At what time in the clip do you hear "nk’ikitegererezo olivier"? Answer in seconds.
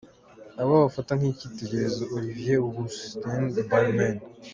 1.17-2.61